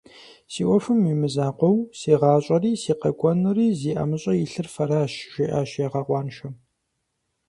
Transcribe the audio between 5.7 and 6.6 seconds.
ягъэкъуаншэм.